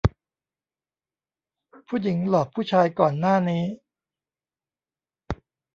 [1.87, 3.63] ผู้หญิงหลอกผู้ชายก่อนหน้านี้